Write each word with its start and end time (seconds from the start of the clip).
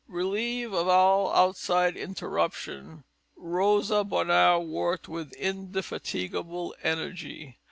Relieved 0.07 0.73
of 0.73 0.87
all 0.87 1.31
outside 1.31 1.95
interruption, 1.95 3.03
Rosa 3.37 4.03
Bonheur 4.03 4.57
worked 4.59 5.07
with 5.07 5.31
indefatigable 5.33 6.73
energy. 6.81 7.59